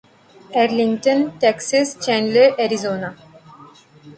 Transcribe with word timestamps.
Arlington 0.61 1.19
Texas 1.39 1.87
Chandler 2.03 2.45
Arizona 2.59 3.09